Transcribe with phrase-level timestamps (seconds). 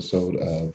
[0.00, 0.74] episode of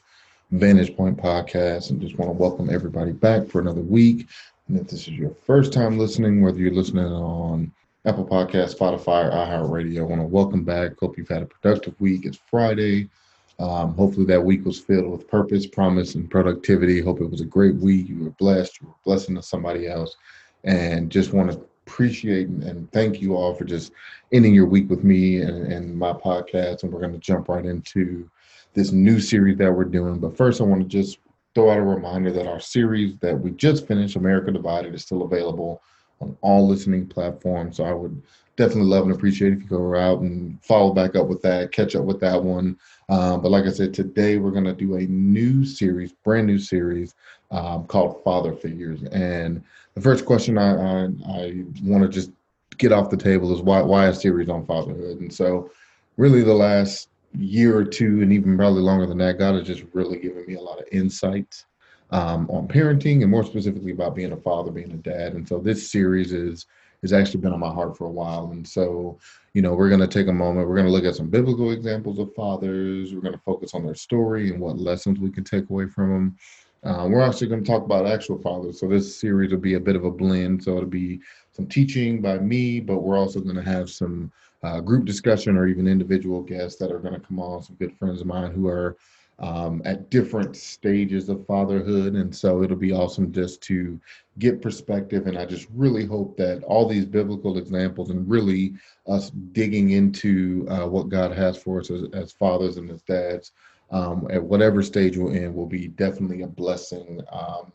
[0.51, 1.89] Vantage Point Podcast.
[1.89, 4.27] And just want to welcome everybody back for another week.
[4.67, 7.71] And if this is your first time listening, whether you're listening on
[8.05, 10.91] Apple Podcast, Spotify, or iHeartRadio, I want to welcome back.
[10.99, 12.27] Hope you've had a productive week.
[12.27, 13.09] It's Friday.
[13.57, 17.01] Um, hopefully that week was filled with purpose, promise, and productivity.
[17.01, 18.07] Hope it was a great week.
[18.07, 18.79] You were blessed.
[18.79, 20.17] You were blessing to somebody else.
[20.65, 23.91] And just want to appreciate and, thank you all for just
[24.31, 26.83] ending your week with me and, and my podcast.
[26.83, 28.29] And we're going to jump right into
[28.75, 30.19] this new series that we're doing.
[30.19, 31.17] But first, I want to just
[31.55, 35.23] throw out a reminder that our series that we just finished, America Divided, is still
[35.23, 35.81] available
[36.19, 37.77] on all listening platforms.
[37.77, 38.21] So I would
[38.57, 41.95] definitely love and appreciate if you go out and follow back up with that, catch
[41.95, 42.77] up with that one.
[43.09, 46.59] Um, but like I said, today we're going to do a new series, brand new
[46.59, 47.15] series
[47.51, 49.03] um, called Father Figures.
[49.03, 52.31] And the first question I, I, I want to just
[52.77, 55.19] get off the table is why why a series on fatherhood?
[55.21, 55.71] And so,
[56.17, 59.83] really, the last year or two, and even probably longer than that, God has just
[59.93, 61.65] really given me a lot of insights
[62.11, 65.33] um, on parenting, and more specifically about being a father, being a dad.
[65.33, 66.65] And so, this series is
[67.01, 68.51] has actually been on my heart for a while.
[68.51, 69.19] And so,
[69.53, 70.67] you know, we're going to take a moment.
[70.67, 73.13] We're going to look at some biblical examples of fathers.
[73.13, 76.09] We're going to focus on their story and what lessons we can take away from
[76.09, 76.37] them.
[76.83, 78.79] Uh, we're actually going to talk about actual fathers.
[78.79, 80.63] So this series will be a bit of a blend.
[80.63, 81.19] So it'll be
[81.51, 84.31] some teaching by me, but we're also going to have some
[84.65, 87.61] uh, group discussion or even individual guests that are going to come on.
[87.61, 88.97] Some good friends of mine who are
[89.39, 92.15] um, at different stages of fatherhood.
[92.15, 93.99] And so it'll be awesome just to
[94.39, 95.27] get perspective.
[95.27, 98.73] And I just really hope that all these biblical examples and really
[99.07, 103.51] us digging into uh, what God has for us as, as fathers and as dads
[103.91, 107.71] um, at whatever stage we're in will be definitely a blessing um,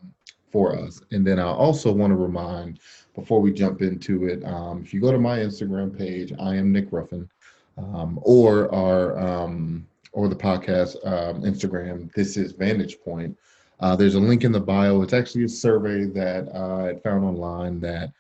[0.51, 1.01] for us.
[1.11, 2.81] And then I also want to remind
[3.15, 6.73] before we jump into it, um, if you go to my Instagram page, I am
[6.73, 7.29] Nick Ruffin,
[7.77, 12.13] um, or our um, or the podcast um, Instagram.
[12.15, 13.37] This is Vantage Point.
[13.81, 15.03] Uh, there's a link in the bio.
[15.03, 18.13] It's actually a survey that I found online that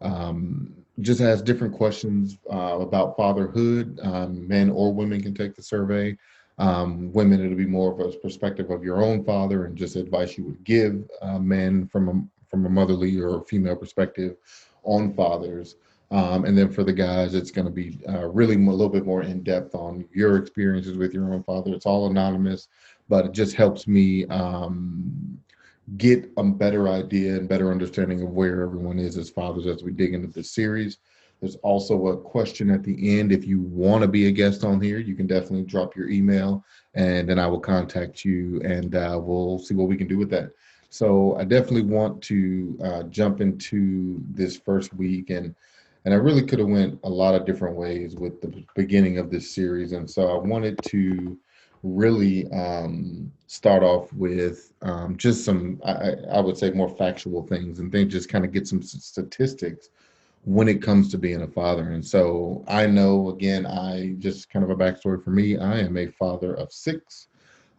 [0.00, 3.98] um, just has different questions uh, about fatherhood.
[4.02, 6.16] Um, men or women can take the survey.
[6.58, 10.36] Um, women, it'll be more of a perspective of your own father and just advice
[10.36, 14.36] you would give uh, men from a from a motherly or female perspective
[14.82, 15.76] on fathers.
[16.10, 19.04] Um, and then for the guys, it's going to be uh, really a little bit
[19.04, 21.74] more in depth on your experiences with your own father.
[21.74, 22.68] It's all anonymous,
[23.08, 25.38] but it just helps me um,
[25.98, 29.92] get a better idea and better understanding of where everyone is as fathers as we
[29.92, 30.98] dig into this series.
[31.40, 33.30] There's also a question at the end.
[33.30, 36.64] If you want to be a guest on here, you can definitely drop your email
[36.94, 40.30] and then I will contact you and uh, we'll see what we can do with
[40.30, 40.50] that.
[40.90, 45.54] So I definitely want to uh, jump into this first week and
[46.04, 49.30] and I really could have went a lot of different ways with the beginning of
[49.30, 49.92] this series.
[49.92, 51.36] And so I wanted to
[51.82, 57.78] really um, start off with um, just some, I, I would say, more factual things
[57.78, 59.90] and then just kind of get some statistics
[60.48, 61.90] when it comes to being a father.
[61.90, 65.58] And so I know, again, I just kind of a backstory for me.
[65.58, 67.28] I am a father of six.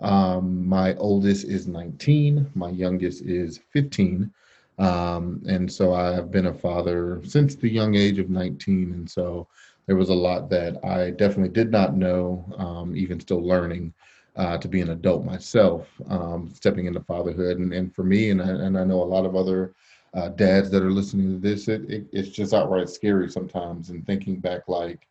[0.02, 4.32] Um, my oldest is 19, my youngest is 15.
[4.78, 8.94] Um, and so I have been a father since the young age of 19.
[8.94, 9.48] And so
[9.88, 13.96] there was a lot that I definitely did not know, um, even still learning
[14.36, 17.58] uh, to be an adult myself, um, stepping into fatherhood.
[17.58, 19.74] And, and for me, and I, and I know a lot of other
[20.14, 23.90] uh, dads that are listening to this, it, it, it's just outright scary sometimes.
[23.90, 25.08] And thinking back, like,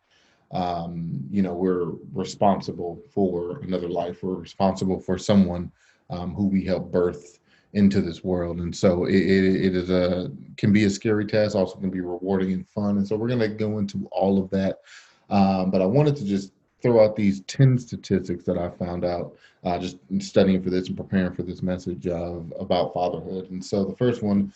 [0.51, 4.23] um, you know, we're responsible for another life.
[4.23, 5.71] We're responsible for someone
[6.09, 7.39] um, who we help birth
[7.73, 8.59] into this world.
[8.59, 12.51] And so it, it, is a can be a scary task, also can be rewarding
[12.51, 12.97] and fun.
[12.97, 14.79] And so we're going to go into all of that.
[15.29, 16.51] Um, but I wanted to just
[16.81, 20.97] throw out these 10 statistics that I found out uh, just studying for this and
[20.97, 23.51] preparing for this message of about fatherhood.
[23.51, 24.53] And so the first one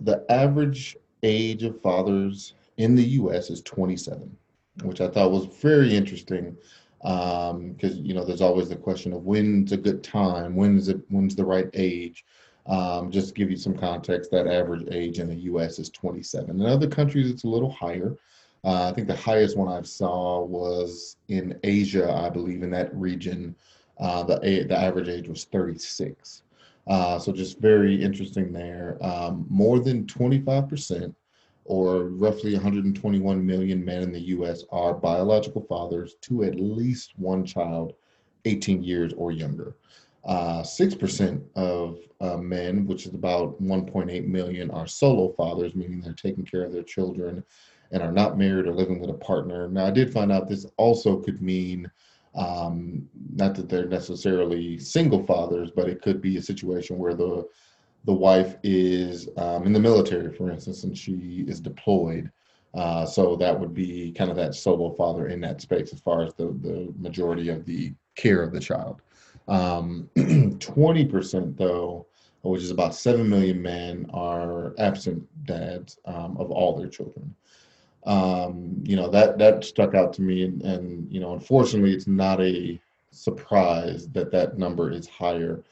[0.00, 4.36] the average age of fathers in the US is 27,
[4.82, 6.56] which I thought was very interesting
[7.00, 11.00] because um, you know there's always the question of when's a good time, when's it
[11.08, 12.24] when's the right age.
[12.66, 15.78] Um, just to give you some context, that average age in the U.S.
[15.78, 16.60] is 27.
[16.60, 18.16] In other countries, it's a little higher.
[18.64, 22.92] Uh, I think the highest one I saw was in Asia, I believe, in that
[22.92, 23.54] region.
[23.98, 24.38] Uh, the
[24.68, 26.42] the average age was 36.
[26.86, 28.96] Uh, so just very interesting there.
[29.00, 31.14] Um, more than 25%,
[31.64, 37.44] or roughly 121 million men in the U.S., are biological fathers to at least one
[37.44, 37.94] child,
[38.44, 39.76] 18 years or younger.
[40.24, 46.12] Uh, 6% of uh, men, which is about 1.8 million, are solo fathers, meaning they're
[46.12, 47.42] taking care of their children
[47.92, 49.68] and are not married or living with a partner.
[49.68, 51.90] Now, I did find out this also could mean
[52.36, 57.46] Um, not that they're necessarily single fathers, but it could be a situation where the
[58.04, 62.30] the wife is um, in the military, for instance, and she is deployed.
[62.72, 66.22] Uh, so that would be kind of that solo father in that space as far
[66.22, 69.02] as the, the majority of the care of the child.
[69.48, 72.06] Um, 20% though,
[72.42, 77.34] which is about 7 million men, are absent dads um, of all their children.
[78.06, 80.44] Um, you know, that, that stuck out to me.
[80.44, 82.80] And, and, you know, unfortunately, it's not a
[83.10, 85.64] surprise that that number is higher.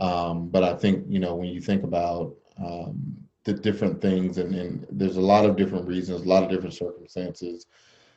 [0.00, 4.54] Um, but I think, you know, when you think about um, the different things, and,
[4.54, 7.66] and, there's a lot of different reasons, a lot of different circumstances,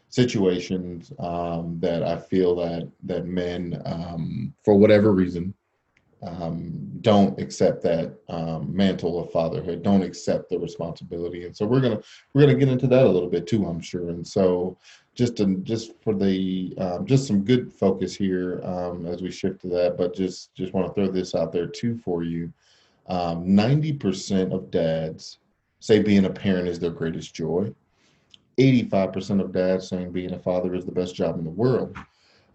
[0.10, 5.54] situations um, that I feel that that men, um, for whatever reason,
[6.24, 6.72] um,
[7.02, 12.02] don't accept that um, mantle of fatherhood, don't accept the responsibility, and so we're gonna
[12.34, 14.10] we're gonna get into that a little bit too, I'm sure.
[14.10, 14.78] And so,
[15.14, 19.62] just to, just for the um, just some good focus here um, as we shift
[19.62, 22.52] to that, but just just want to throw this out there too for you.
[23.10, 25.40] Ninety percent of dads
[25.86, 27.72] say being a parent is their greatest joy.
[28.58, 31.96] 85% of dads saying being a father is the best job in the world.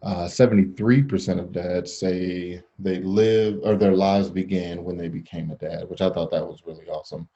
[0.03, 5.57] Uh, 73% of dads say they live or their lives began when they became a
[5.57, 7.29] dad, which I thought that was really awesome.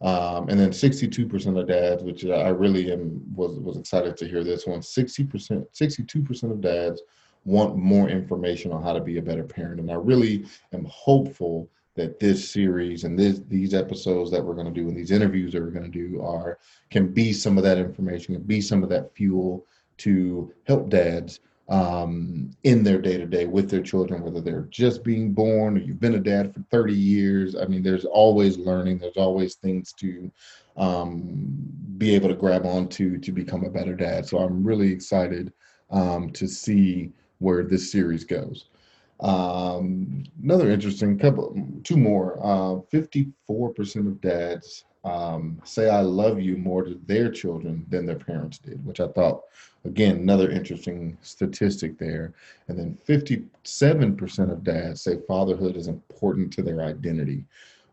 [0.00, 4.44] Um, and then 62% of dads, which I really am was was excited to hear
[4.44, 4.80] this one.
[4.80, 7.02] 60%, 62% of dads
[7.44, 11.68] want more information on how to be a better parent, and I really am hopeful
[11.94, 15.52] that this series and this these episodes that we're going to do and these interviews
[15.52, 16.58] that we're going to do are
[16.90, 19.66] can be some of that information, can be some of that fuel
[19.98, 25.04] to help dads um, in their day to day with their children, whether they're just
[25.04, 27.56] being born or you've been a dad for 30 years.
[27.56, 30.30] I mean, there's always learning, there's always things to
[30.76, 31.58] um,
[31.98, 34.26] be able to grab onto to become a better dad.
[34.26, 35.52] So I'm really excited
[35.90, 38.66] um, to see where this series goes.
[39.20, 41.54] Um, another interesting couple,
[41.84, 42.38] two more.
[42.40, 48.18] Uh, 54% of dads um, say I love you more to their children than their
[48.18, 49.42] parents did, which I thought,
[49.84, 52.32] again, another interesting statistic there.
[52.68, 57.44] And then 57% of dads say fatherhood is important to their identity,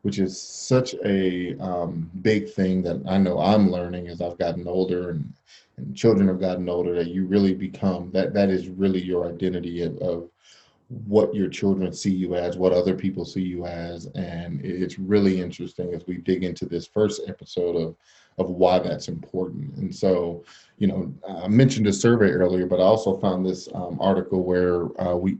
[0.01, 4.67] which is such a um, big thing that I know I'm learning as I've gotten
[4.67, 5.31] older and,
[5.77, 9.81] and children have gotten older that you really become that that is really your identity
[9.81, 10.29] of, of
[10.87, 15.41] what your children see you as, what other people see you as, and it's really
[15.41, 17.95] interesting as we dig into this first episode of
[18.37, 19.75] of why that's important.
[19.75, 20.43] And so,
[20.77, 24.85] you know, I mentioned a survey earlier, but I also found this um, article where
[25.01, 25.37] uh, we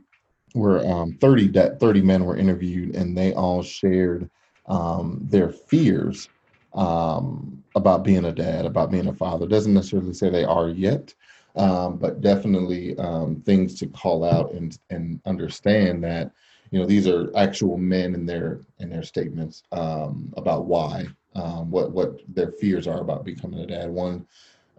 [0.52, 4.30] where um, 30 that 30 men were interviewed, and they all shared
[4.66, 6.28] um, their fears
[6.74, 9.46] um, about being a dad, about being a father.
[9.46, 11.12] Doesn't necessarily say they are yet,
[11.56, 16.32] um, but definitely um, things to call out and and understand that
[16.70, 21.92] you know these are actual men in their in their statements about why um, what
[21.92, 23.90] what their fears are about becoming a dad.
[23.90, 24.26] One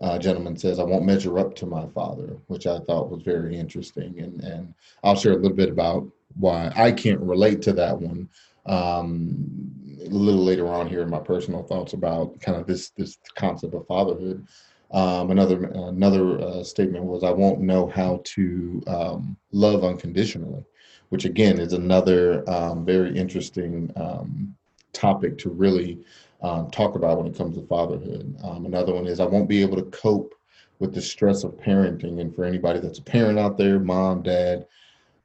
[0.01, 3.57] uh, gentleman says, "I won't measure up to my father," which I thought was very
[3.57, 4.73] interesting, and and
[5.04, 6.07] I'll share a little bit about
[6.40, 8.28] why I can't relate to that one
[8.66, 9.71] um,
[10.06, 13.73] a little later on here in my personal thoughts about kind of this this concept
[13.73, 14.45] of fatherhood.
[14.92, 20.64] Um, another another uh, statement was, "I won't know how to um, love unconditionally,"
[21.09, 24.56] which again is another um, very interesting um,
[24.94, 25.99] topic to really
[26.42, 28.36] um, talk about when it comes to fatherhood.
[28.44, 30.34] Um, another one is, "I won't be able to cope
[30.80, 34.68] with the stress of parenting." And for anybody that's a parent out there, mom, dad,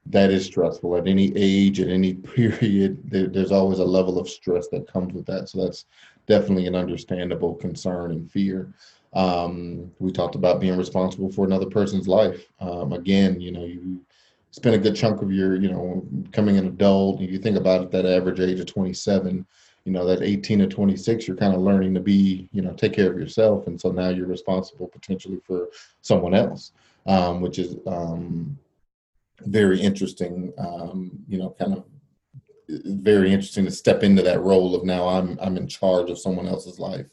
[0.06, 2.98] that is stressful at any age, at any period.
[3.10, 5.48] There, there's always a level of stress that comes with that.
[5.48, 5.86] So that's
[6.26, 8.72] definitely an understandable concern and fear.
[9.12, 12.46] Um, we talked about being responsible for another person's life.
[12.60, 14.00] Um, again, you know, you
[14.50, 17.20] spend a good chunk of your, you know, becoming an adult.
[17.20, 19.46] You think about it, that average age of 27,
[19.84, 22.94] you know, that 18 to 26, you're kind of learning to be, you know, take
[22.94, 23.66] care of yourself.
[23.66, 25.68] And so now you're responsible potentially for
[26.02, 26.72] someone else,
[27.06, 28.56] um, which is um,
[29.40, 31.84] very interesting, um, you know, kind of
[32.68, 36.46] very interesting to step into that role of now I'm I'm in charge of someone
[36.46, 37.06] else's life.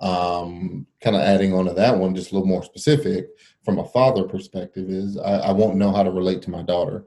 [0.00, 3.28] Um, kind of adding on to that one, just a little more specific
[3.64, 7.04] from a father perspective, is I, I won't know how to relate to my daughter,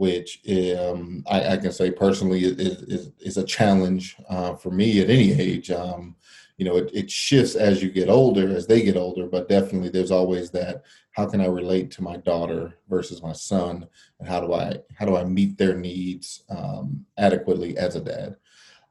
[0.00, 0.40] which
[0.78, 5.10] um, I, I, can say personally is, is, is a challenge uh, for me at
[5.10, 5.70] any age.
[5.70, 6.16] Um,
[6.56, 9.90] you know, it, it shifts as you get older, as they get older, but definitely
[9.90, 13.86] there's always that how can I relate to my daughter versus my son,
[14.18, 18.36] and how do I how do I meet their needs um, adequately as a dad?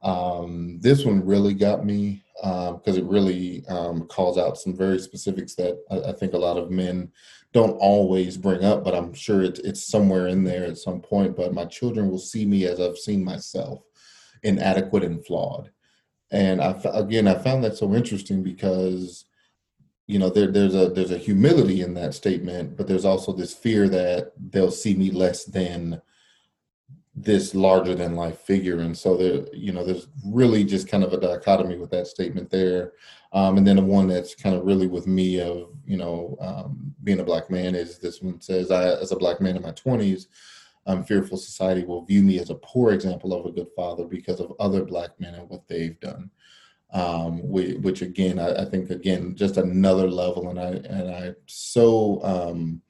[0.02, 4.98] Um, this one really got me because um, it really um, calls out some very
[4.98, 7.12] specifics that I, I, think a lot of men
[7.52, 11.36] don't always bring up, but I'm sure it's, it's somewhere in there at some point.
[11.36, 13.82] But my children will see me as I've seen myself,
[14.42, 15.70] inadequate and flawed.
[16.30, 19.26] And I, again, I found that so interesting because
[20.06, 23.54] you know there, there's a there's a humility in that statement but there's also this
[23.54, 26.02] fear that they'll see me less than
[27.14, 28.80] this larger than life figure.
[28.80, 32.50] And so there you know there's really just kind of a dichotomy with that statement
[32.50, 32.92] there.
[33.32, 36.94] Um, and then the one that's kind of really with me of you know um,
[37.04, 39.72] being a black man is this one says i as a black man in my
[39.72, 40.26] 20s
[40.86, 44.40] i'm fearful society will view me as a poor example of a good father because
[44.40, 46.30] of other black men and what they've done.
[46.92, 50.50] Um, we, which again, I, I, think again, just another level.
[50.50, 52.82] And I, and I so, um,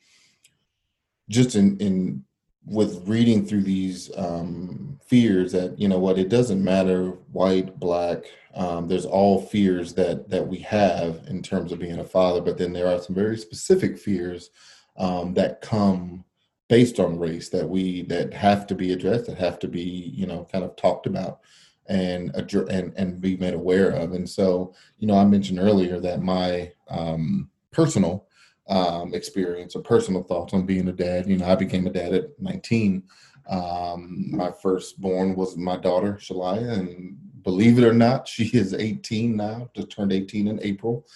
[1.28, 2.24] just in, in,
[2.66, 8.24] with reading through these um, fears that, you know what, it doesn't matter white, black,
[8.54, 12.58] um, there's all fears that, that we have in terms of being a father, but
[12.58, 14.50] then there are some very specific fears
[14.96, 16.24] um, that come
[16.68, 20.26] based on race that we, that have to be addressed, that have to be, you
[20.26, 21.40] know, kind of talked about
[21.86, 24.12] and and and be made aware of.
[24.12, 28.28] And so, you know, I mentioned earlier that my um, personal
[28.70, 31.28] um, experience or personal thoughts on being a dad.
[31.28, 33.02] You know, I became a dad at 19.
[33.48, 39.36] Um, my firstborn was my daughter Shalaya, and believe it or not, she is 18
[39.36, 39.68] now.
[39.74, 41.06] Just turned 18 in April.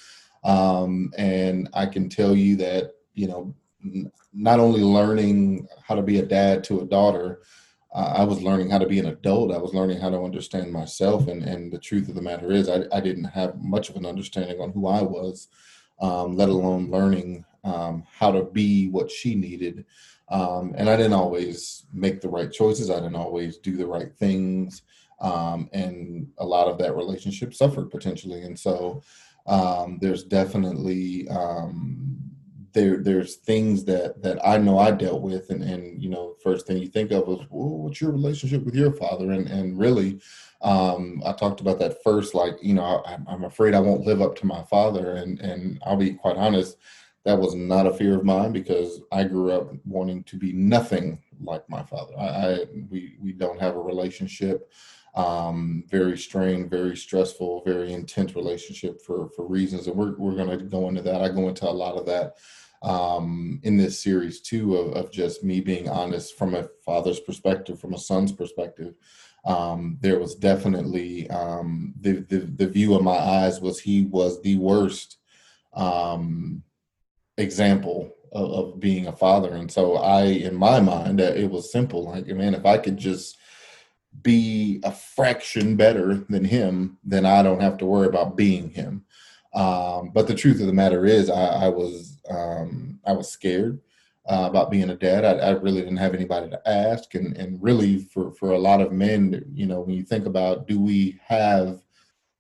[0.42, 3.54] Um, and I can tell you that you know,
[4.32, 7.42] not only learning how to be a dad to a daughter,
[7.94, 9.52] I was learning how to be an adult.
[9.52, 11.28] I was learning how to understand myself.
[11.28, 14.04] And, and the truth of the matter is, I, I didn't have much of an
[14.04, 15.49] understanding on who I was,
[16.04, 19.87] um, let alone learning um, how to be what she needed.
[20.28, 22.90] Um, and I didn't always make the right choices.
[22.90, 24.82] I didn't always do the right things.
[25.20, 28.42] Um, and a lot of that relationship suffered potentially.
[28.42, 29.02] And so
[29.46, 32.13] um, there's definitely um,
[32.75, 36.66] there there's things that that I know I dealt with and and you know first
[36.66, 39.31] thing you think of is well, what's your relationship with your father?
[39.31, 40.21] And and really
[40.61, 44.21] um, I talked about that first like you know I, I'm afraid I won't live
[44.21, 45.14] up to my father.
[45.14, 46.76] And and I'll be quite honest
[47.25, 51.23] that was not a fear of mine because I grew up wanting to be nothing
[51.40, 52.12] like my father.
[52.19, 54.71] I, I we we don't have a relationship
[55.14, 60.59] um, very strained, very stressful, very intense relationship for for reasons, and we're we're going
[60.59, 61.23] to go into that.
[61.23, 62.35] I go into a lot of that
[62.85, 67.81] um, in this series too of, of just me being honest from a father's perspective,
[67.81, 68.95] from a son's perspective.
[69.47, 74.41] Um, there was definitely um, the, the, the view of my eyes was he was
[74.43, 75.19] the worst
[75.73, 76.62] um,
[77.37, 82.05] example of, of, being a father, and so I, in my mind, it was simple.
[82.05, 83.37] Like, man, if I could just
[84.23, 89.05] be a fraction better than him, then I don't have to worry about being him.
[89.54, 93.80] Um, but the truth of the matter is, I, I was um, I was scared
[94.26, 95.25] uh, about being a dad.
[95.25, 98.80] I, I, really didn't have anybody to ask, and and really for for a lot
[98.80, 101.80] of men, you know, when you think about, do we have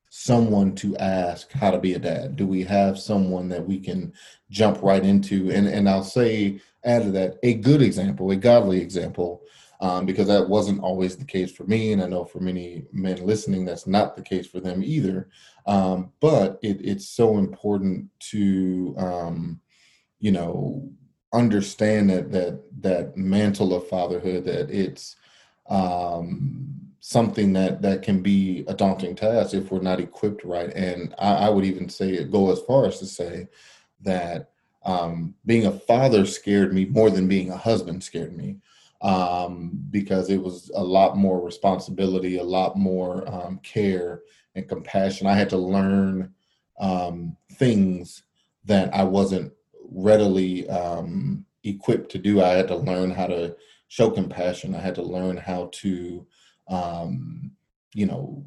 [0.08, 2.36] someone to ask how to be a dad?
[2.36, 4.12] Do we have someone that we can
[4.50, 5.50] jump right into?
[5.50, 9.43] And and I'll say add to that a good example, a godly example
[9.80, 11.92] um, because that wasn't always the case for me.
[11.92, 15.28] And I know for many men listening, that's not the case for them either.
[15.66, 19.60] Um, but it, it's so important to, um,
[20.20, 20.88] you know,
[21.32, 25.16] understand that that that mantle of fatherhood that it's
[25.68, 30.72] um, something that that can be a daunting task if we're not equipped right.
[30.74, 33.48] And I, I would even say go as far as to say
[34.02, 34.50] that
[34.84, 38.56] um, being a father scared me more than being a husband scared me
[39.04, 44.22] um, because it was a lot more responsibility, a lot more um, care
[44.54, 45.26] and compassion.
[45.26, 46.32] I had to learn
[46.80, 48.22] um, things
[48.64, 49.52] that I wasn't
[49.90, 52.42] readily um, equipped to do.
[52.42, 53.54] I had to learn how to
[53.88, 54.74] show compassion.
[54.74, 56.26] I had to learn how to,
[56.68, 57.50] um,
[57.92, 58.42] you know,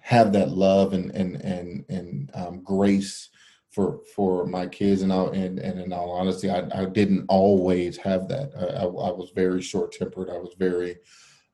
[0.00, 3.28] have that love and and and and um, grace
[3.70, 7.96] for for my kids and I, and and in all honesty I, I didn't always
[7.98, 8.52] have that.
[8.56, 10.96] I, I was very short tempered I was very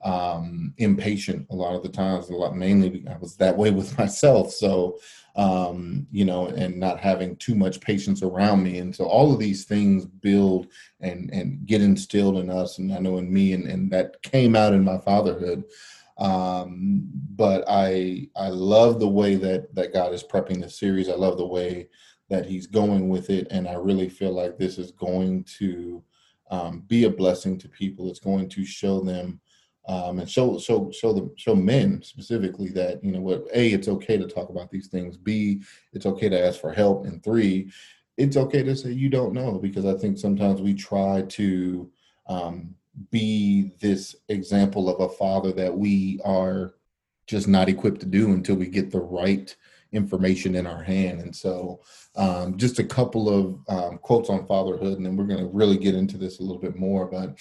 [0.04, 3.97] um, impatient a lot of the times a lot mainly I was that way with
[3.99, 4.52] myself.
[4.52, 4.99] So
[5.37, 8.78] um, you know and not having too much patience around me.
[8.78, 10.68] And so all of these things build
[11.00, 12.78] and and get instilled in us.
[12.78, 15.64] And I know in me and, and that came out in my fatherhood
[16.18, 21.09] um, but I I love the way that that God is prepping the series.
[21.09, 21.88] I love the way
[22.30, 26.02] that He's going with it, and I really feel like this is going to
[26.50, 28.09] um, be a blessing to people.
[28.09, 29.40] It's going to show them
[29.87, 33.88] um, and show show show the show men specifically that you know what a it's
[33.88, 35.61] okay to talk about these things b
[35.92, 37.71] it's okay to ask for help and three
[38.16, 41.90] it's okay to say you don't know because i think sometimes we try to
[42.26, 42.75] um,
[43.11, 46.75] be this example of a father that we are
[47.27, 49.55] just not equipped to do until we get the right
[49.93, 51.81] information in our hand and so
[52.17, 55.79] um, just a couple of um, quotes on fatherhood and then we're going to really
[55.79, 57.39] get into this a little bit more but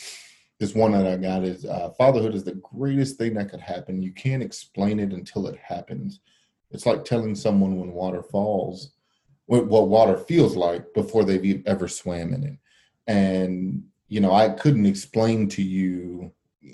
[0.60, 4.01] this one that I got is uh, fatherhood is the greatest thing that could happen.
[4.01, 6.22] You can't explain it until it happens.
[6.72, 8.93] It's like telling someone when water falls,
[9.45, 12.57] what, what water feels like before they've ever swam in it.
[13.07, 13.83] And,
[14.13, 16.32] you know, I couldn't explain to you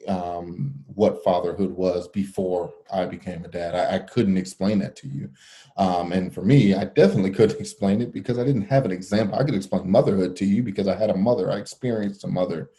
[0.08, 3.76] um, what fatherhood was before I became a dad.
[3.76, 5.30] I, I couldn't explain that to you.
[5.78, 9.38] Um, and for me, I definitely couldn't explain it because I didn't have an example.
[9.38, 11.52] I could explain motherhood to you because I had a mother.
[11.52, 12.70] I experienced a mother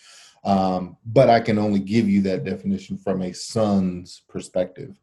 [0.44, 4.98] um, but I can only give you that definition from a son's perspective.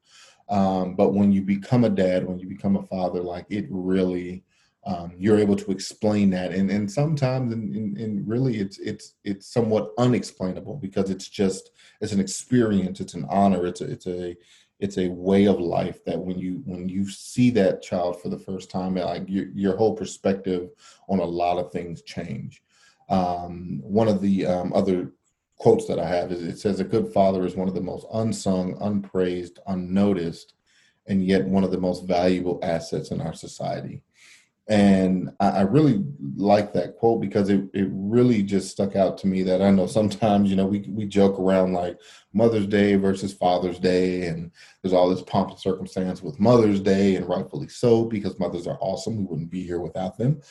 [0.49, 4.43] Um, but when you become a dad, when you become a father, like it really,
[4.87, 9.91] um, you're able to explain that, and and sometimes, and, really, it's it's it's somewhat
[9.97, 14.37] unexplainable because it's just it's an experience, it's an honor, it's a, it's a
[14.79, 18.39] it's a way of life that when you when you see that child for the
[18.39, 20.69] first time, like your your whole perspective
[21.09, 22.63] on a lot of things change.
[23.09, 25.11] Um, one of the um, other
[25.57, 28.05] quotes that I have is it says a good father is one of the most
[28.13, 30.53] unsung, unpraised, unnoticed,
[31.07, 34.01] and yet one of the most valuable assets in our society.
[34.69, 36.03] And I, I really
[36.35, 39.87] like that quote because it, it really just stuck out to me that I know
[39.87, 41.97] sometimes, you know, we, we joke around like
[42.33, 47.15] Mother's Day versus Father's Day, and there's all this pomp and circumstance with Mother's Day,
[47.15, 49.17] and rightfully so, because mothers are awesome.
[49.17, 50.41] We wouldn't be here without them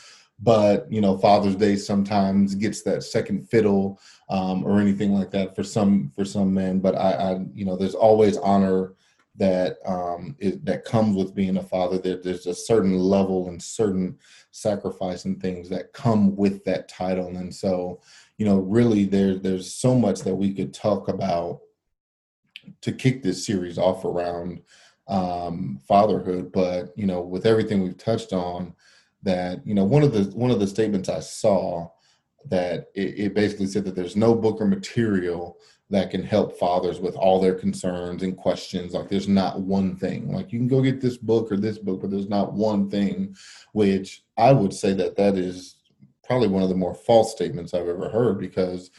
[0.41, 5.57] but you know father's day sometimes gets that second fiddle um, or anything like that
[5.57, 8.93] for some for some men but I, I you know there's always honor
[9.39, 14.19] that um, that comes with being a father there, there's a certain level and certain
[14.51, 17.37] sacrifice and things that come with that title.
[17.37, 18.01] And so
[18.39, 21.61] you know really there there's so much that we could talk about
[22.81, 24.63] to kick this series off around
[25.09, 26.53] um, fatherhood.
[26.53, 28.75] But you know with everything we've touched on
[29.23, 31.91] that you know one of the one of the statements I saw
[32.49, 35.59] that it, it, basically said that there's no book or material
[35.91, 38.93] that can help fathers with all their concerns and questions.
[38.93, 40.33] Like there's not one thing.
[40.33, 43.37] Like you can go get this book or this book, but there's not one thing.
[43.73, 45.77] Which I would say that that is
[46.25, 48.91] probably one of the more false statements I've ever heard because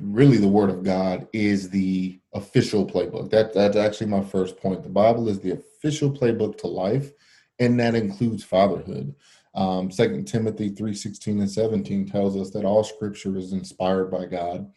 [0.00, 3.30] really the word of God is the official playbook.
[3.30, 4.82] That that's actually my first point.
[4.82, 7.12] The Bible is the official playbook to life
[7.58, 9.14] and that includes fatherhood.
[9.54, 14.26] Um, 2 Timothy 3 16 and 17 tells us that all scripture is inspired by
[14.26, 14.68] God.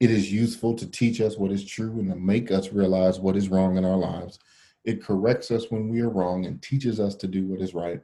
[0.00, 3.36] It is useful to teach us what is true and to make us realize what
[3.36, 4.38] is wrong in our lives.
[4.84, 8.00] It corrects us when we are wrong and teaches us to do what is right.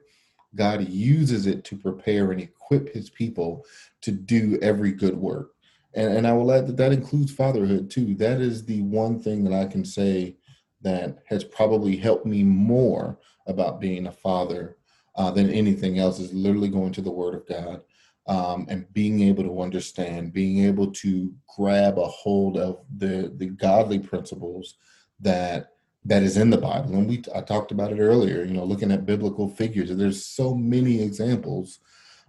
[0.55, 3.65] God uses it to prepare and equip his people
[4.01, 5.51] to do every good work.
[5.93, 8.15] And, and I will add that that includes fatherhood too.
[8.15, 10.35] That is the one thing that I can say
[10.81, 14.77] that has probably helped me more about being a father
[15.15, 17.81] uh, than anything else is literally going to the Word of God
[18.27, 23.47] um, and being able to understand, being able to grab a hold of the the
[23.47, 24.75] godly principles
[25.19, 25.71] that
[26.03, 26.95] that is in the Bible.
[26.95, 28.43] And we I talked about it earlier.
[28.43, 29.95] You know, looking at biblical figures.
[29.95, 31.79] There's so many examples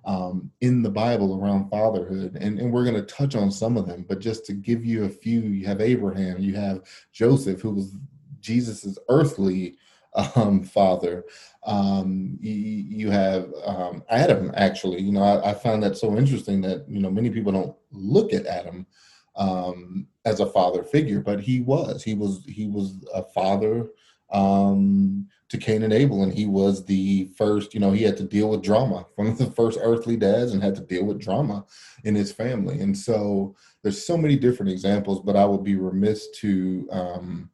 [0.04, 3.86] um, in the Bible around fatherhood, and, and we're going to touch on some of
[3.86, 4.04] them.
[4.08, 6.82] But just to give you a few, you have Abraham, you have
[7.12, 7.96] Joseph, who was
[8.40, 9.76] Jesus's earthly
[10.16, 11.24] um, father.
[11.64, 15.00] Um, you, you, have um, Adam, actually.
[15.00, 18.32] You know, I, I, find that so interesting that, you know, many people don't look
[18.32, 18.86] at Adam
[19.34, 22.02] um, as a father figure, but he was.
[22.02, 23.88] He was he was a father
[24.30, 28.24] um, to Cain and Abel, and he was the first, you know, he had to
[28.24, 29.06] deal with drama.
[29.16, 31.64] One of the first earthly dads and had to deal with drama
[32.04, 32.80] in his family.
[32.80, 37.50] And so there's so many different examples, but I would be remiss to um,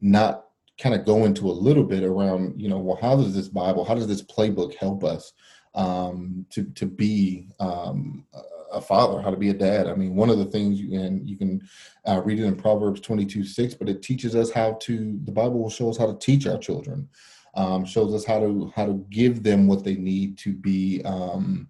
[0.00, 0.45] not
[0.78, 3.84] kind of go into a little bit around, you know, well, how does this Bible,
[3.84, 5.32] how does this playbook help us
[5.74, 8.24] um, to to be um,
[8.72, 9.86] a father, how to be a dad?
[9.86, 11.66] I mean, one of the things you can you can
[12.06, 15.18] uh, read it in Proverbs twenty two six, but it teaches us how to.
[15.24, 17.08] The Bible will show us how to teach our children,
[17.54, 21.02] um, shows us how to how to give them what they need to be.
[21.04, 21.68] Um,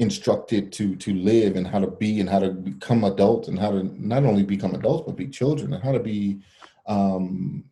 [0.00, 3.72] instructed to to live and how to be and how to become adults and how
[3.72, 6.38] to not only become adults but be children and how to be
[6.86, 7.64] um,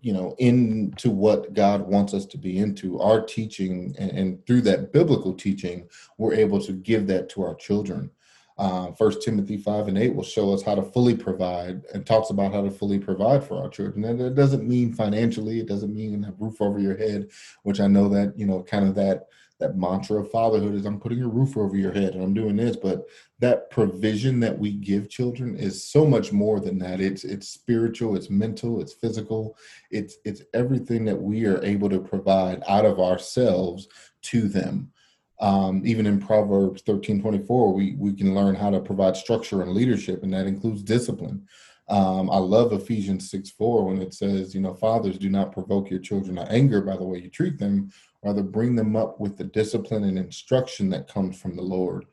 [0.00, 4.60] you know into what god wants us to be into our teaching and, and, through
[4.60, 8.10] that biblical teaching we're able to give that to our children
[8.58, 12.30] Uh, First Timothy five and eight will show us how to fully provide and talks
[12.30, 14.04] about how to fully provide for our children.
[14.04, 17.30] And it doesn't mean financially; it doesn't mean a roof over your head,
[17.62, 21.00] which I know that you know kind of that that mantra of fatherhood is I'm
[21.00, 23.06] putting a roof over your head and I'm doing this, but
[23.40, 27.00] that provision that we give children is so much more than that.
[27.00, 29.56] It's it's spiritual, it's mental, it's physical,
[29.90, 33.88] it's it's everything that we are able to provide out of ourselves
[34.22, 34.92] to them.
[35.40, 39.72] Um, even in Proverbs 13 24, we, we can learn how to provide structure and
[39.72, 41.46] leadership, and that includes discipline.
[41.88, 45.90] Um, I love Ephesians 6 4 when it says, you know, fathers, do not provoke
[45.90, 47.90] your children to anger by the way you treat them,
[48.24, 52.06] rather bring them up with the discipline and instruction that comes from the Lord.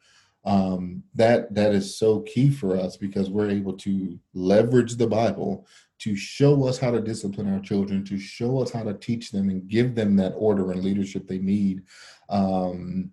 [0.45, 5.65] Um, that that is so key for us because we're able to leverage the Bible
[5.99, 9.49] to show us how to discipline our children, to show us how to teach them
[9.49, 11.83] and give them that order and leadership they need.
[12.29, 13.11] Um,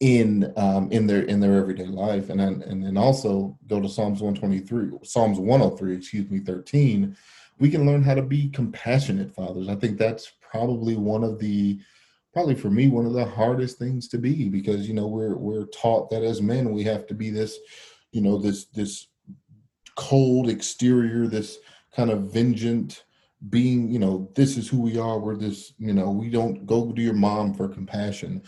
[0.00, 3.88] in um, in their in their everyday life, and then and then also go to
[3.88, 7.16] Psalms 123, Psalms 103, excuse me, 13.
[7.60, 9.68] We can learn how to be compassionate fathers.
[9.68, 11.78] I think that's probably one of the
[12.32, 15.66] probably for me one of the hardest things to be because you know we're we're
[15.66, 17.58] taught that as men we have to be this
[18.12, 19.08] you know this this
[19.96, 21.58] cold exterior this
[21.94, 23.04] kind of vengeant
[23.50, 25.18] being you know this is who we are.
[25.18, 28.42] We're this you know we don't go to your mom for compassion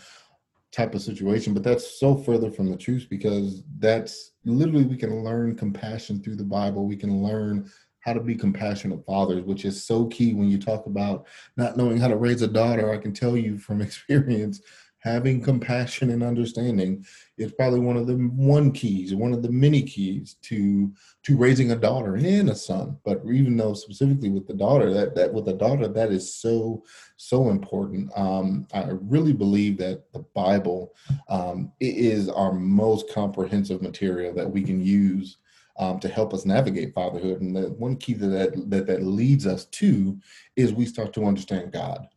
[0.71, 1.53] type of situation.
[1.53, 6.35] But that's so further from the truth because that's literally we can learn compassion through
[6.35, 6.85] the bible.
[6.85, 7.69] We can learn
[8.05, 11.25] how to be compassionate fathers which is so key when you talk about
[11.57, 12.91] not knowing how to raise a daughter.
[12.91, 14.61] I can tell you from experience
[14.99, 17.05] having compassion and understanding
[17.37, 20.91] is probably one of the one keys one of the many keys to
[21.23, 22.97] to raising a daughter and a son.
[23.05, 26.83] But even though specifically with the daughter that that with the daughter that is so
[27.17, 28.11] so important.
[28.15, 30.93] Um i really believe that the bible
[31.29, 35.37] um is our most comprehensive material that we can use
[35.77, 39.45] um, to help us navigate fatherhood and the one key that, that that that leads
[39.45, 40.17] us to
[40.55, 42.07] is we start to understand god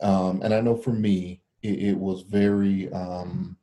[0.00, 3.56] um, and i know for me it, it was very um,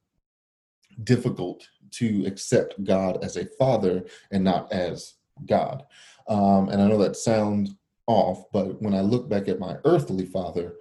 [1.03, 5.83] difficult to accept God as a father and not as God.
[6.27, 7.73] Um, and I know that sounds
[8.07, 10.75] off, but when I look back at my earthly father,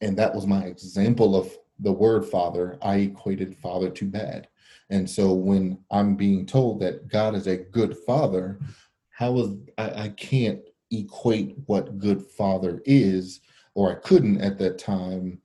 [0.00, 4.48] and that was my example of the word father, I equated father to bad.
[4.90, 8.60] And so when I'm being told that God is a good father,
[9.10, 13.40] how is I, I can't equate what good father is,
[13.74, 15.40] or I couldn't at that time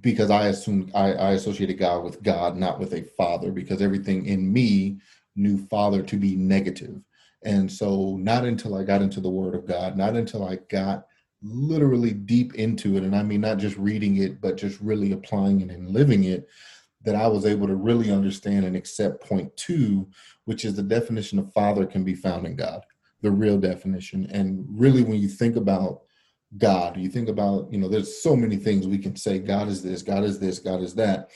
[0.00, 4.26] because I assumed I, I associated God with God, not with a father, because everything
[4.26, 5.00] in me
[5.34, 7.00] knew father to be negative.
[7.44, 11.06] And so, not until I got into the Word of God, not until I got
[11.42, 15.60] literally deep into it, and I mean, not just reading it, but just really applying
[15.60, 16.48] it and living it,
[17.06, 20.06] that I was able to really understand and accept point two,
[20.44, 22.84] which is the definition of father can be found in God,
[23.22, 24.28] the real definition.
[24.30, 26.02] And really, when you think about
[26.58, 26.96] God.
[26.96, 30.02] You think about, you know, there's so many things we can say God is this,
[30.02, 31.30] God is this, God is that.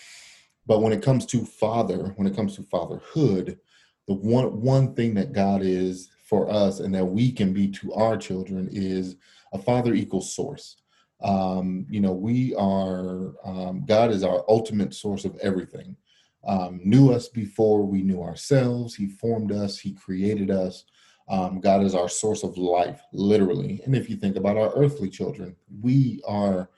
[0.66, 3.59] But when it comes to father, when it comes to fatherhood,
[4.06, 7.92] the one one thing that God is for us and that we can be to
[7.94, 9.16] our children is
[9.52, 10.76] a father equals source.
[11.22, 15.96] Um, you know, we are um, God is our ultimate source of everything.
[16.46, 18.94] Um, knew us before we knew ourselves.
[18.94, 19.78] He formed us.
[19.78, 20.85] He created us.
[21.28, 23.83] Um, God is our source of life, literally.
[23.85, 26.70] And if you think about our earthly children, we are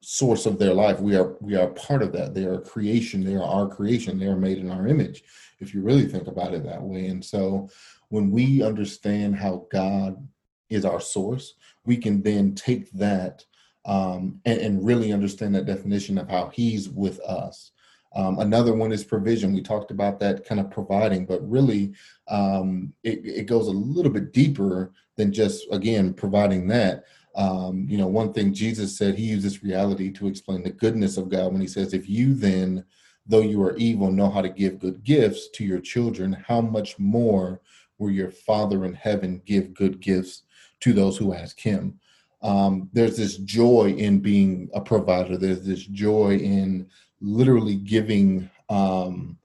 [0.00, 1.00] source of their life.
[1.00, 2.34] We are we are part of that.
[2.34, 3.24] They are creation.
[3.24, 4.18] They are our creation.
[4.18, 5.24] They are made in our image.
[5.60, 7.06] If you really think about it that way.
[7.06, 7.68] And so
[8.08, 10.28] when we understand how God
[10.68, 13.44] is our source, we can then take that
[13.84, 17.72] um, and, and really understand that definition of how He's with us.
[18.14, 19.54] Um, another one is provision.
[19.54, 21.94] We talked about that kind of providing, but really
[22.28, 27.04] um, it, it, goes a little bit deeper than just, again, providing that.
[27.34, 31.30] Um, you know, one thing Jesus said, he uses reality to explain the goodness of
[31.30, 32.84] God when he says, If you then,
[33.26, 36.98] though you are evil, know how to give good gifts to your children, how much
[36.98, 37.62] more
[37.98, 40.42] will your Father in heaven give good gifts
[40.80, 41.98] to those who ask him?
[42.42, 46.88] Um, there's this joy in being a provider, there's this joy in
[47.20, 49.38] literally giving um,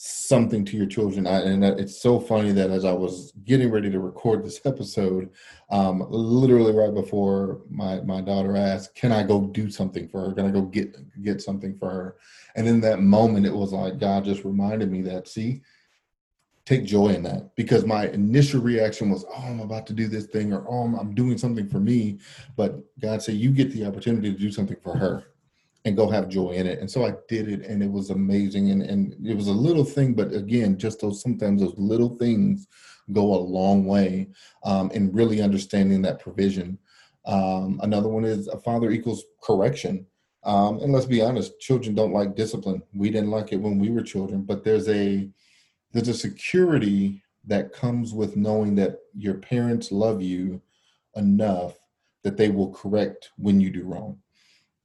[0.00, 1.26] something to your children.
[1.26, 5.28] I, and it's so funny that as I was getting ready to record this episode,
[5.70, 10.32] um, literally right before my my daughter asked, "Can I go do something for her?
[10.32, 12.16] Can I go get get something for her?"
[12.54, 15.62] And in that moment, it was like God just reminded me that see.
[16.68, 20.26] Take joy in that because my initial reaction was, Oh, I'm about to do this
[20.26, 22.18] thing, or Oh, I'm doing something for me.
[22.56, 25.24] But God said, You get the opportunity to do something for her
[25.86, 26.78] and go have joy in it.
[26.80, 28.70] And so I did it and it was amazing.
[28.70, 32.66] And, and it was a little thing, but again, just those sometimes those little things
[33.12, 34.28] go a long way
[34.62, 36.78] um, in really understanding that provision.
[37.24, 40.04] Um, another one is a father equals correction.
[40.44, 42.82] Um, and let's be honest, children don't like discipline.
[42.92, 45.30] We didn't like it when we were children, but there's a
[45.92, 50.60] there's a security that comes with knowing that your parents love you
[51.16, 51.78] enough
[52.22, 54.18] that they will correct when you do wrong.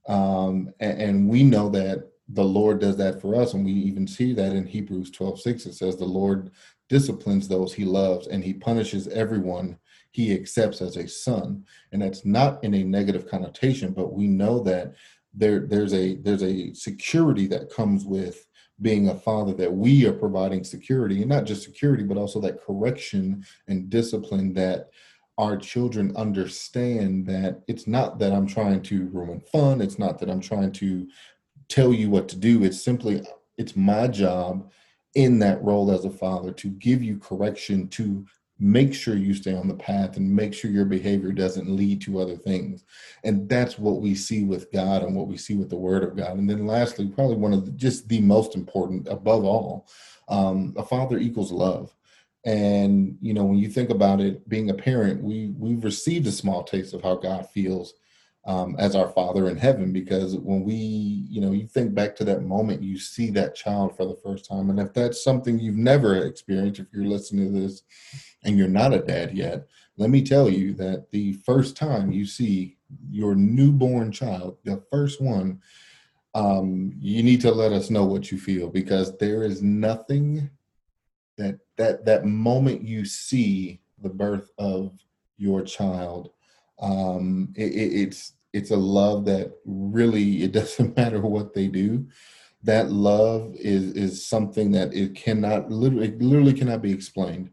[0.08, 3.54] Um, and, and, we know that the Lord does that for us.
[3.54, 5.66] And we even see that in Hebrews 12 6.
[5.66, 6.50] It says, The Lord
[6.90, 9.78] disciplines those he loves and he punishes everyone
[10.14, 11.64] he accepts as a son.
[11.90, 14.94] And that's not in a negative connotation, but we know that
[15.34, 18.46] there there's a there's a security that comes with
[18.82, 22.62] being a father that we are providing security and not just security but also that
[22.64, 24.90] correction and discipline that
[25.38, 30.30] our children understand that it's not that I'm trying to ruin fun it's not that
[30.30, 31.06] I'm trying to
[31.68, 33.22] tell you what to do it's simply
[33.58, 34.70] it's my job
[35.14, 38.26] in that role as a father to give you correction to
[38.58, 42.20] make sure you stay on the path and make sure your behavior doesn't lead to
[42.20, 42.84] other things.
[43.24, 46.16] And that's what we see with god and what we see with the word of
[46.16, 46.36] god.
[46.36, 49.88] And then lastly probably one of the, just the most important above all
[50.28, 51.94] um, a father equals love.
[52.44, 56.32] And you know when you think about it being a parent we we've received a
[56.32, 57.94] small taste of how god feels
[58.46, 62.24] um, as our father in heaven because when we you know you think back to
[62.24, 64.70] that moment you see that child for the first time.
[64.70, 67.82] And if that's something you've never experienced if you're listening to this
[68.44, 72.26] and you're not a dad yet let me tell you that the first time you
[72.26, 72.76] see
[73.10, 75.60] your newborn child the first one
[76.36, 80.50] um, you need to let us know what you feel because there is nothing
[81.38, 84.98] that that that moment you see the birth of
[85.36, 86.30] your child
[86.80, 92.06] um it, it's it's a love that really it doesn't matter what they do.
[92.62, 97.50] That love is is something that it cannot literally it literally cannot be explained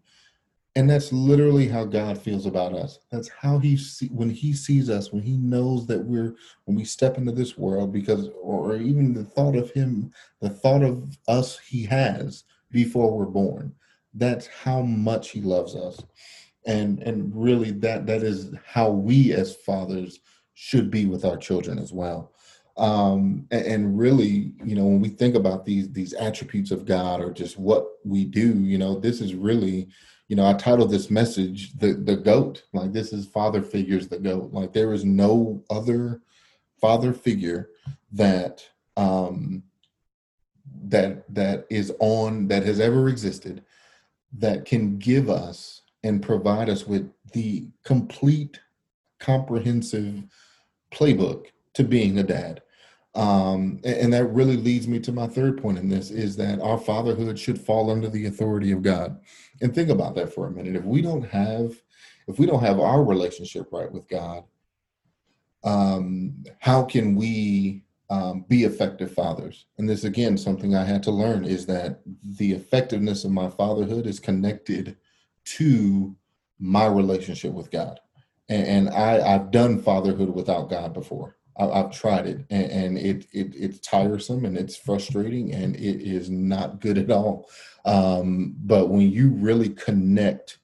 [0.75, 2.99] and that's literally how god feels about us.
[3.12, 6.86] That's how he see when he sees us when he knows that we're when we
[6.86, 11.60] step into this world because or even the thought of him the thought of us
[11.60, 13.73] he has before we're born.
[14.13, 16.01] That's how much he loves us.
[16.65, 20.19] And and really that that is how we as fathers
[20.53, 22.31] should be with our children as well.
[22.77, 27.19] Um and, and, really you know when we think about these these attributes of god
[27.19, 29.89] or just what we do you know this is really
[30.32, 32.63] you know i titled this message the the goat.
[32.72, 34.54] Like this is father figures the goat.
[34.54, 36.22] Like there is no other
[36.80, 37.72] father figure
[38.13, 38.65] that
[38.96, 39.62] um
[40.84, 43.65] that that is on that has ever existed
[44.38, 48.58] that can give us and provide us with the complete
[49.20, 50.24] comprehensive
[50.94, 52.62] playbook to being a dad
[53.13, 56.62] um, and, and that really leads me to my third point in this is that
[56.62, 59.19] our fatherhood should fall under the authority of god
[59.62, 61.74] and think about that for a minute if we don't have
[62.28, 64.43] if we don't have our relationship right with god
[65.63, 69.65] um, how can we um, be effective fathers.
[69.78, 72.02] And this, again, something I had to learn is that
[72.38, 74.97] the effectiveness of my fatherhood is connected
[75.45, 76.13] to
[76.60, 78.02] my relationship with God.
[78.50, 81.38] And, and I, I've done fatherhood without God before.
[81.57, 86.01] I, have tried it, and, and it, it, it's tiresome and it's frustrating and it
[86.01, 87.49] is not good at all.
[87.85, 90.59] Um, but when you really connect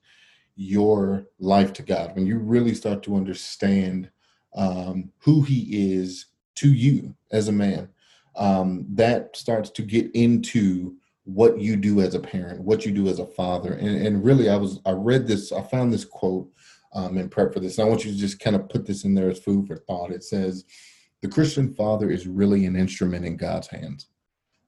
[0.56, 4.10] your life to God, when you really start to understand
[4.56, 7.90] um, who He is to you as a man,
[8.36, 10.96] um, that starts to get into
[11.26, 13.74] what you do as a parent, what you do as a father.
[13.74, 16.50] And, and really, I was I read this, I found this quote
[16.98, 17.78] um, in prep for this.
[17.78, 19.78] And I want you to just kind of put this in there as food for
[19.78, 20.12] thought.
[20.12, 20.66] It says,
[21.22, 24.08] "The Christian father is really an instrument in God's hands."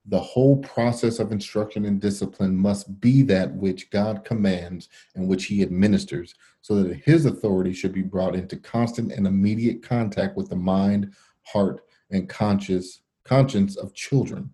[0.10, 5.46] the whole process of instruction and discipline must be that which God commands and which
[5.46, 10.50] he administers, so that his authority should be brought into constant and immediate contact with
[10.50, 11.14] the mind,
[11.44, 14.50] heart, and conscious conscience of children.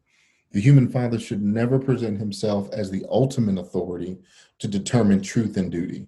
[0.52, 4.18] The human father should never present himself as the ultimate authority
[4.60, 6.08] to determine truth and duty.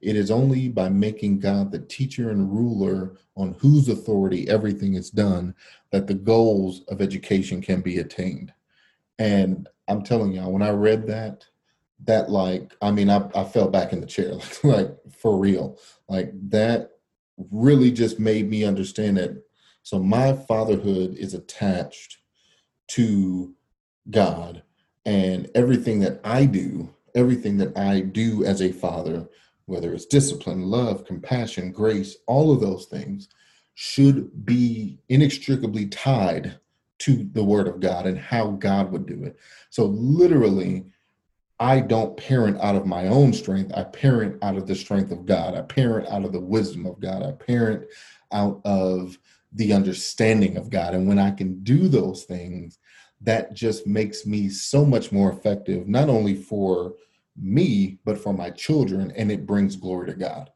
[0.00, 5.10] It is only by making God the teacher and ruler on whose authority everything is
[5.10, 5.54] done
[5.90, 8.52] that the goals of education can be attained.
[9.18, 11.46] And I'm telling y'all, when I read that,
[12.04, 15.78] that like, I mean, I, I fell back in the chair, like, like for real.
[16.08, 16.90] Like that
[17.50, 19.42] really just made me understand that
[19.82, 22.18] so my fatherhood is attached
[22.88, 23.54] to
[24.10, 24.62] God
[25.06, 29.28] and everything that I do, everything that I do as a father,
[29.68, 33.28] whether it's discipline, love, compassion, grace, all of those things
[33.74, 36.58] should be inextricably tied
[36.98, 39.36] to the word of God and how God would do it.
[39.70, 40.86] So literally,
[41.60, 43.72] I don't parent out of my own strength.
[43.76, 45.54] I parent out of the strength of God.
[45.54, 47.22] I parent out of the wisdom of God.
[47.22, 47.84] I parent
[48.32, 49.18] out of
[49.52, 50.94] the understanding of God.
[50.94, 52.78] And when I can do those things,
[53.20, 56.94] that just makes me so much more effective, not only for
[57.40, 60.50] me, but for my children, and it brings glory to God.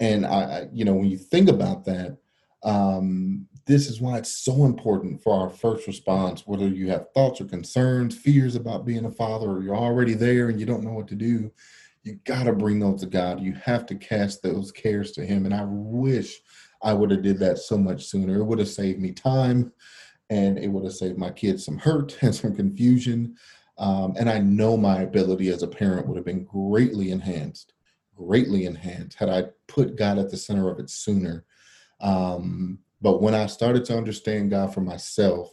[0.00, 2.18] And I, you know, when you think about that,
[2.62, 7.40] um, this is why it's so important for our first response, whether you have thoughts
[7.40, 10.92] or concerns, fears about being a father, or you're already there and you don't know
[10.92, 11.50] what to do,
[12.04, 13.40] you got to bring those to God.
[13.40, 15.44] You have to cast those cares to Him.
[15.44, 16.40] And I wish
[16.82, 18.36] I would have did that so much sooner.
[18.36, 19.72] It would have saved me time
[20.30, 23.36] and it would have saved my kids some hurt and some confusion.
[23.78, 27.74] Um, and I know my ability as a parent would have been greatly enhanced,
[28.16, 31.44] greatly enhanced had I put God at the center of it sooner.
[32.00, 35.50] Um, but when I started to understand God for myself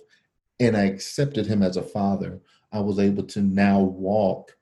[0.60, 2.40] and I accepted Him as a father,
[2.72, 4.56] I was able to now walk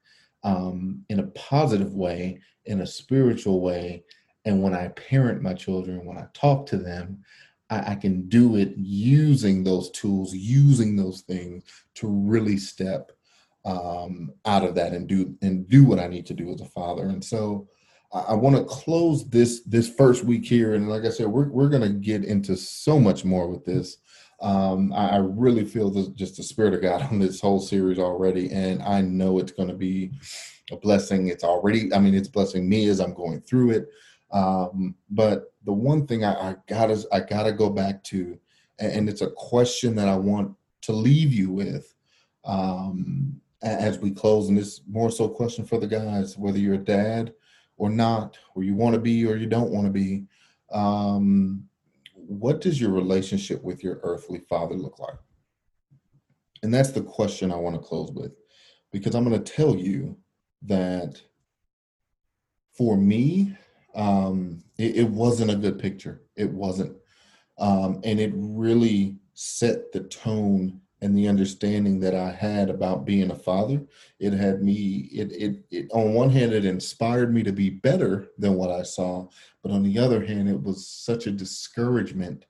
[0.43, 4.04] um, in a positive way, in a spiritual way.
[4.45, 7.24] And when I parent my children, when I talk to them,
[7.69, 11.63] I, I can do it using those tools, using those things
[11.95, 13.12] to really step
[13.65, 16.65] um, out of that and do and do what I need to do as a
[16.65, 17.08] father.
[17.08, 17.67] And so
[18.13, 20.74] I, I want to close this this first week here.
[20.74, 23.97] And like I said, we're we're gonna get into so much more with this.
[24.41, 28.00] Um, I, I really feel the, just the spirit of God on this whole series
[28.00, 30.12] already, and I know it's going to be
[30.71, 31.28] a blessing.
[31.28, 33.89] It's already, I mean, it's blessing me as I'm going through it.
[34.32, 38.39] Um, but the one thing I, I, gotta I gotta go back to,
[38.80, 41.93] and it's a question that I want to leave you with
[42.45, 46.76] um, as we close, and it's more so a question for the guys, whether you're
[46.76, 47.34] a dad
[47.78, 50.26] or not, or you want to be or you don't want to be.
[50.71, 51.67] Um,
[52.15, 55.17] what does your relationship with your earthly father look like?
[56.63, 58.34] And that's the question I want to close with,
[58.91, 60.17] because I'm going to tell you
[60.63, 61.21] that
[62.78, 63.58] for me,
[63.95, 66.21] um, it, it, wasn't a good picture.
[66.36, 66.95] It wasn't.
[67.58, 73.32] Um, and it really set the tone and the understanding that I had about being
[73.32, 73.82] a father.
[74.20, 78.30] It had me, it, it, it, on one hand, it inspired me to be better
[78.38, 79.28] than what I saw.
[79.64, 82.46] But on the other hand, it was such a discouragement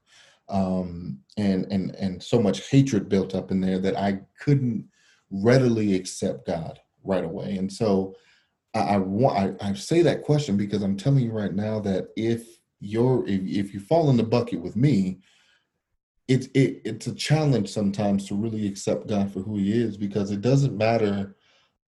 [0.49, 4.85] um, and, and, and so much hatred built up in there that I couldn't
[5.29, 7.55] readily accept God right away.
[7.55, 8.15] And so,
[8.73, 12.09] I, I want I, I say that question because I'm telling you right now that
[12.15, 15.19] if you're if, if you fall in the bucket with me,
[16.27, 20.31] it's it, it's a challenge sometimes to really accept God for who He is because
[20.31, 21.35] it doesn't matter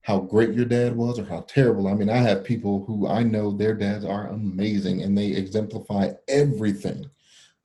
[0.01, 1.87] how great your dad was or how terrible.
[1.87, 6.11] I mean, I have people who I know their dads are amazing and they exemplify
[6.27, 7.09] everything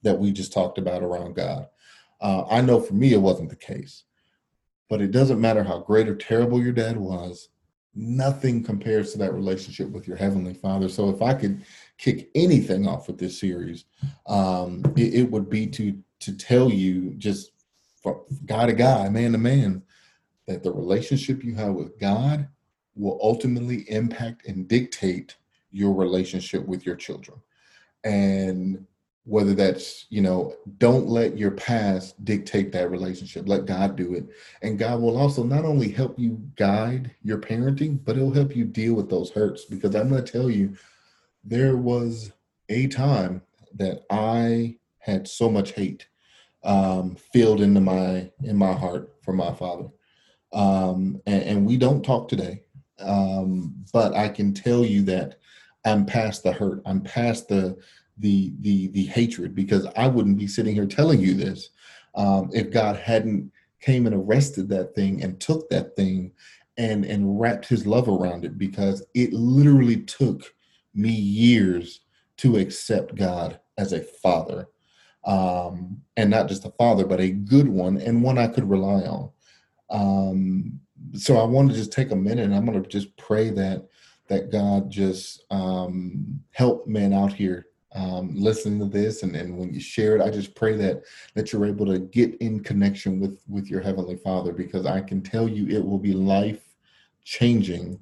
[0.02, 1.66] that we just talked about around God.
[2.20, 4.04] Uh, I know for me it wasn't the case,
[4.88, 7.48] but it doesn't matter how great or terrible your dad was
[7.94, 11.64] nothing compares to that relationship with your heavenly father so if i could
[11.96, 13.86] kick anything off with this series
[14.26, 17.52] um it, it would be to to tell you just
[18.02, 19.82] from guy to guy man to man
[20.46, 22.48] that the relationship you have with god
[22.98, 25.36] will ultimately impact and dictate
[25.70, 27.38] your relationship with your children.
[28.04, 28.84] And
[29.24, 33.46] whether that's you know don't let your past dictate that relationship.
[33.46, 34.26] Let god do it.
[34.62, 38.64] And god will also not only help you guide your parenting but it'll help you
[38.64, 39.66] deal with those hurts.
[39.66, 40.74] Because i'm going to tell you
[41.44, 42.32] there was
[42.70, 43.42] a time
[43.74, 44.74] that i
[45.08, 46.06] had so much hate
[46.64, 49.88] um, filled into my in my heart for my father.
[50.52, 52.62] Um, and, and, we don't talk today
[53.00, 55.38] um, but i can tell you that
[55.84, 56.80] i'm past the hurt.
[56.86, 57.76] I'm past the
[58.18, 61.70] the the the hatred because I wouldn't be sitting here telling you this
[62.14, 66.32] um, if God hadn't came and arrested that thing and took that thing
[66.76, 70.42] and and wrapped His love around it because it literally took
[70.94, 72.00] me years
[72.38, 74.68] to accept God as a father
[75.28, 79.02] um, and not just a father but a good one and one I could rely
[79.02, 79.30] on.
[79.90, 80.80] Um,
[81.14, 83.86] so I want to just take a minute and I'm going to just pray that
[84.26, 89.72] that God just um, help men out here um, listening to this and, and when
[89.72, 91.02] you share it i just pray that
[91.34, 95.22] that you're able to get in connection with with your heavenly father because i can
[95.22, 96.76] tell you it will be life
[97.24, 97.98] changing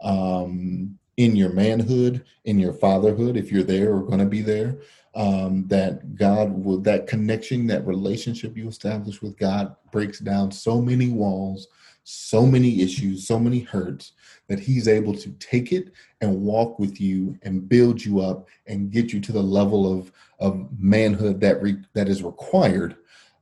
[0.00, 4.78] um, in your manhood in your fatherhood if you're there or going to be there
[5.16, 10.80] um, that god will that connection that relationship you establish with god breaks down so
[10.80, 11.66] many walls
[12.08, 14.12] so many issues, so many hurts
[14.46, 15.90] that he's able to take it
[16.20, 20.12] and walk with you and build you up and get you to the level of,
[20.38, 22.96] of manhood that re, that is required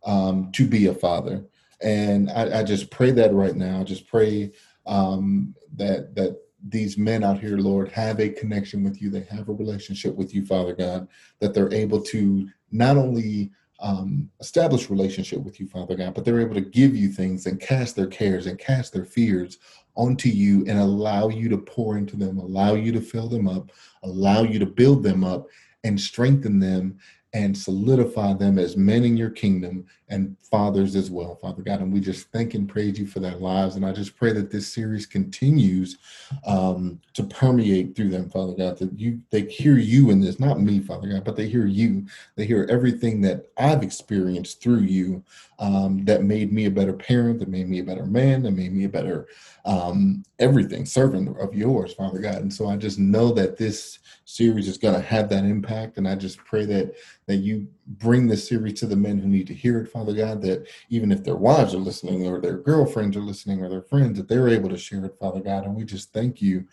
[0.07, 1.45] um, to be a father.
[1.83, 3.81] And I, I just pray that right now.
[3.81, 4.51] I just pray
[4.87, 9.11] um, that that these men out here, Lord, have a connection with you.
[9.11, 11.09] They have a relationship with you, Father God,
[11.41, 13.51] that they're able to not only
[13.81, 17.61] um, establish relationship with you, Father God, but they're able to give you things and
[17.61, 19.59] cast their cares and cast their fears
[19.97, 23.71] onto you and allow you to pour into them, allow you to fill them up,
[24.03, 25.47] allow you to build them up
[25.85, 26.99] and strengthen them
[27.35, 31.81] and solidify them as men in your kingdom and fathers as well, Father God.
[31.81, 33.75] And we just thank and praise you for their lives.
[33.75, 35.99] And I just pray that this series continues
[36.47, 40.61] um, to permeate through them, Father God, that you they hear you in this, not
[40.61, 42.07] me, Father God, but they hear you.
[42.37, 45.25] They hear everything that I've experienced through you
[45.59, 48.73] um, that made me a better parent, that made me a better man, that made
[48.73, 49.29] me a better
[49.65, 52.37] um, everything, servant of yours, Father God.
[52.37, 55.97] And so I just know that this series is going to have that impact.
[55.97, 56.95] And I just pray that
[57.27, 60.43] that you bring this series to the men who need to hear it, Father God,
[60.43, 64.19] that even if their wives are listening or their girlfriends are listening or their friends,
[64.19, 65.65] that they're able to share it, Father God.
[65.65, 66.67] And we just thank you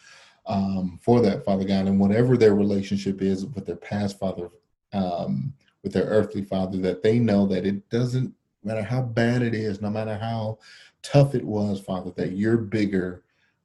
[0.45, 1.87] um, for that, Father God.
[1.87, 4.49] And whatever their relationship is with their past father,
[4.93, 5.53] um,
[5.83, 9.81] with their earthly father, that they know that it doesn't matter how bad it is,
[9.81, 10.59] no matter how
[11.01, 13.23] tough it was, Father, that you're bigger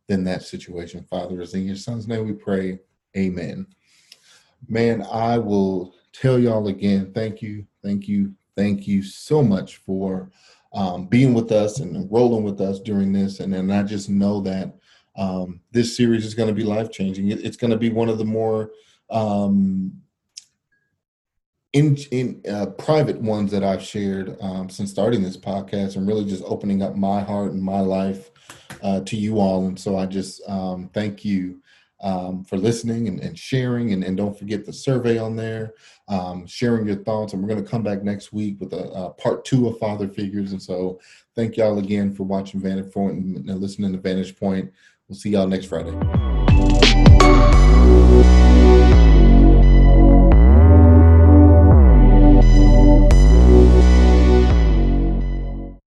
[0.08, 1.40] than that situation, Father.
[1.40, 2.78] Is in your son's name we pray.
[3.16, 3.66] Amen.
[4.68, 10.30] Man, I will tell y'all again, thank you, thank you, thank you so much for
[10.72, 13.40] um, being with us and rolling with us during this.
[13.40, 14.74] And I just know that
[15.16, 17.30] um, this series is going to be life changing.
[17.30, 18.70] It, it's going to be one of the more
[19.10, 19.92] um,
[21.76, 26.24] in in uh, private ones that I've shared um, since starting this podcast, and really
[26.24, 28.30] just opening up my heart and my life
[28.82, 29.66] uh, to you all.
[29.66, 31.60] And so I just um, thank you
[32.00, 33.92] um, for listening and, and sharing.
[33.92, 35.74] And, and, don't forget the survey on there,
[36.08, 37.32] um, sharing your thoughts.
[37.32, 40.06] And we're going to come back next week with a, a, part two of Father
[40.06, 40.52] Figures.
[40.52, 41.00] And so
[41.34, 44.70] thank y'all again for watching Vantage Point and listening to Vantage Point.
[45.08, 45.96] We'll see y'all next Friday.